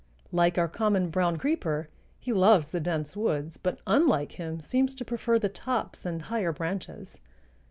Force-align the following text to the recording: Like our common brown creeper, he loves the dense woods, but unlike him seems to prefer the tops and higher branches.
Like 0.31 0.57
our 0.57 0.67
common 0.67 1.11
brown 1.11 1.37
creeper, 1.37 1.87
he 2.19 2.33
loves 2.33 2.71
the 2.71 2.79
dense 2.79 3.15
woods, 3.15 3.57
but 3.57 3.77
unlike 3.85 4.31
him 4.31 4.59
seems 4.59 4.95
to 4.95 5.05
prefer 5.05 5.37
the 5.37 5.47
tops 5.47 6.07
and 6.07 6.23
higher 6.23 6.51
branches. 6.51 7.19